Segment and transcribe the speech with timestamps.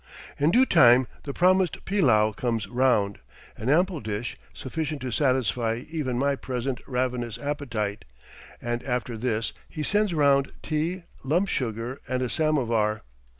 [0.39, 3.19] In due time the promised pillau comes round,
[3.55, 8.03] an ample dish, sufficient to satisfy even my present ravenous appetite,
[8.59, 13.03] and after this he sends round tea, lump sugar, and a samovar.